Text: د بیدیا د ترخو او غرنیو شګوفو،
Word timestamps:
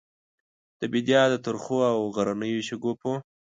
د 0.79 0.81
بیدیا 0.93 1.23
د 1.29 1.35
ترخو 1.45 1.77
او 1.91 1.99
غرنیو 2.15 2.65
شګوفو، 2.67 3.13